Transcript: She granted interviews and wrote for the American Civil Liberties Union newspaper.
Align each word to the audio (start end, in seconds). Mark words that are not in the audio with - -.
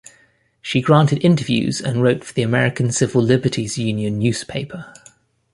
She 0.63 0.81
granted 0.81 1.23
interviews 1.23 1.79
and 1.79 2.01
wrote 2.01 2.23
for 2.23 2.33
the 2.33 2.41
American 2.41 2.91
Civil 2.91 3.21
Liberties 3.21 3.77
Union 3.77 4.17
newspaper. 4.17 4.91